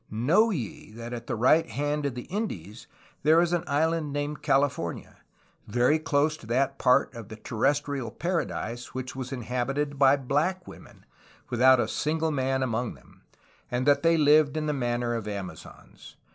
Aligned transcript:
Know 0.09 0.49
58 0.49 0.57
A 0.57 0.57
HISTORY 0.57 0.57
OF 0.57 0.79
CALIFORNIA 0.79 0.87
ye 0.87 0.93
that 0.97 1.13
at 1.15 1.27
the 1.27 1.35
right 1.35 1.69
hand 1.69 2.05
of 2.07 2.15
the 2.15 2.21
Indies 2.23 2.87
there 3.21 3.39
is 3.39 3.53
an 3.53 3.63
island 3.67 4.11
named 4.11 4.41
Cahfornia, 4.41 5.17
very 5.67 5.99
close 5.99 6.35
to 6.37 6.47
that 6.47 6.79
part 6.79 7.13
of 7.13 7.29
the 7.29 7.35
Terrestrial 7.35 8.09
Paradise, 8.09 8.95
which 8.95 9.15
was 9.15 9.31
inhabited 9.31 9.99
by 9.99 10.15
black 10.17 10.67
women, 10.67 11.05
without 11.51 11.79
a 11.79 11.87
single 11.87 12.31
man 12.31 12.63
among 12.63 12.95
them, 12.95 13.21
and 13.69 13.85
that 13.85 14.01
they 14.01 14.17
lived 14.17 14.57
in 14.57 14.65
the 14.65 14.73
manner 14.73 15.13
of 15.13 15.27
Amazons. 15.27 16.15